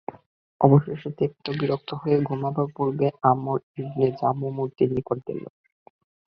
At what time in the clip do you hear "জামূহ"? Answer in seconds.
4.19-4.51